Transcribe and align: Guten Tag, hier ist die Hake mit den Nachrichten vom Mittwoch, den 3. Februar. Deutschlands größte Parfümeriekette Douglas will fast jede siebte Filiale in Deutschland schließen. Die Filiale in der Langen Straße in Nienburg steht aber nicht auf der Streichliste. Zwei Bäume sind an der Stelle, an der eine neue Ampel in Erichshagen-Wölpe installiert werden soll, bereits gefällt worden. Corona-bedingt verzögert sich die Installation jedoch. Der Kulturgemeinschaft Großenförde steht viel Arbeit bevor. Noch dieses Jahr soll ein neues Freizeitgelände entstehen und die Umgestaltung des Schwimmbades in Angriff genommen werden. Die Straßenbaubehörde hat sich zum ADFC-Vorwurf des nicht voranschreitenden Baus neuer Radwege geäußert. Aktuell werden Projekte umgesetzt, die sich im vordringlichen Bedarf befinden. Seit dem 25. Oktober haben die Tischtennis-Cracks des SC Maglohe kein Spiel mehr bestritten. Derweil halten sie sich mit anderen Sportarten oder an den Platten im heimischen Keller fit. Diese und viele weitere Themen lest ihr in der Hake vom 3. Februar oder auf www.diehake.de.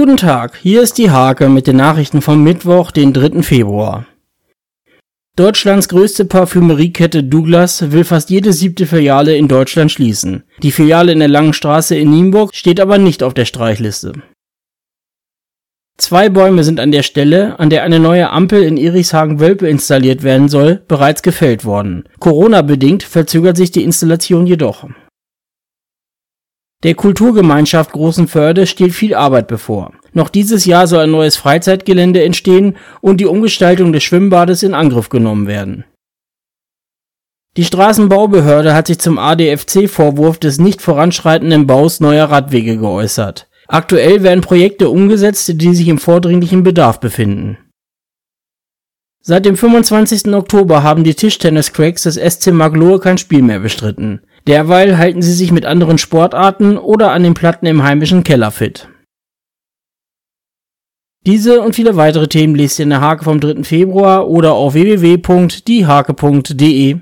Guten 0.00 0.16
Tag, 0.16 0.56
hier 0.56 0.80
ist 0.80 0.96
die 0.96 1.10
Hake 1.10 1.50
mit 1.50 1.66
den 1.66 1.76
Nachrichten 1.76 2.22
vom 2.22 2.42
Mittwoch, 2.42 2.90
den 2.90 3.12
3. 3.12 3.42
Februar. 3.42 4.06
Deutschlands 5.36 5.90
größte 5.90 6.24
Parfümeriekette 6.24 7.22
Douglas 7.22 7.92
will 7.92 8.04
fast 8.04 8.30
jede 8.30 8.54
siebte 8.54 8.86
Filiale 8.86 9.36
in 9.36 9.46
Deutschland 9.46 9.92
schließen. 9.92 10.44
Die 10.62 10.72
Filiale 10.72 11.12
in 11.12 11.18
der 11.18 11.28
Langen 11.28 11.52
Straße 11.52 11.96
in 11.96 12.08
Nienburg 12.12 12.54
steht 12.54 12.80
aber 12.80 12.96
nicht 12.96 13.22
auf 13.22 13.34
der 13.34 13.44
Streichliste. 13.44 14.14
Zwei 15.98 16.30
Bäume 16.30 16.64
sind 16.64 16.80
an 16.80 16.92
der 16.92 17.02
Stelle, 17.02 17.60
an 17.60 17.68
der 17.68 17.82
eine 17.82 18.00
neue 18.00 18.30
Ampel 18.30 18.62
in 18.62 18.78
Erichshagen-Wölpe 18.78 19.68
installiert 19.68 20.22
werden 20.22 20.48
soll, 20.48 20.82
bereits 20.88 21.20
gefällt 21.20 21.66
worden. 21.66 22.04
Corona-bedingt 22.20 23.02
verzögert 23.02 23.58
sich 23.58 23.70
die 23.70 23.84
Installation 23.84 24.46
jedoch. 24.46 24.88
Der 26.82 26.94
Kulturgemeinschaft 26.94 27.92
Großenförde 27.92 28.66
steht 28.66 28.94
viel 28.94 29.14
Arbeit 29.14 29.48
bevor. 29.48 29.92
Noch 30.14 30.30
dieses 30.30 30.64
Jahr 30.64 30.86
soll 30.86 31.04
ein 31.04 31.10
neues 31.10 31.36
Freizeitgelände 31.36 32.24
entstehen 32.24 32.76
und 33.02 33.18
die 33.20 33.26
Umgestaltung 33.26 33.92
des 33.92 34.02
Schwimmbades 34.02 34.62
in 34.62 34.72
Angriff 34.72 35.10
genommen 35.10 35.46
werden. 35.46 35.84
Die 37.56 37.64
Straßenbaubehörde 37.64 38.74
hat 38.74 38.86
sich 38.86 38.98
zum 38.98 39.18
ADFC-Vorwurf 39.18 40.38
des 40.38 40.58
nicht 40.58 40.80
voranschreitenden 40.80 41.66
Baus 41.66 42.00
neuer 42.00 42.26
Radwege 42.30 42.78
geäußert. 42.78 43.48
Aktuell 43.68 44.22
werden 44.22 44.40
Projekte 44.40 44.88
umgesetzt, 44.88 45.52
die 45.56 45.74
sich 45.74 45.88
im 45.88 45.98
vordringlichen 45.98 46.62
Bedarf 46.62 46.98
befinden. 46.98 47.58
Seit 49.20 49.44
dem 49.44 49.56
25. 49.56 50.32
Oktober 50.32 50.82
haben 50.82 51.04
die 51.04 51.14
Tischtennis-Cracks 51.14 52.04
des 52.04 52.14
SC 52.14 52.52
Maglohe 52.52 53.00
kein 53.00 53.18
Spiel 53.18 53.42
mehr 53.42 53.60
bestritten. 53.60 54.22
Derweil 54.46 54.96
halten 54.98 55.22
sie 55.22 55.34
sich 55.34 55.52
mit 55.52 55.66
anderen 55.66 55.98
Sportarten 55.98 56.78
oder 56.78 57.12
an 57.12 57.22
den 57.22 57.34
Platten 57.34 57.66
im 57.66 57.82
heimischen 57.82 58.24
Keller 58.24 58.50
fit. 58.50 58.88
Diese 61.26 61.60
und 61.60 61.74
viele 61.74 61.96
weitere 61.96 62.28
Themen 62.28 62.54
lest 62.54 62.78
ihr 62.78 62.84
in 62.84 62.90
der 62.90 63.02
Hake 63.02 63.24
vom 63.24 63.40
3. 63.40 63.64
Februar 63.64 64.28
oder 64.28 64.54
auf 64.54 64.72
www.diehake.de. 64.72 66.96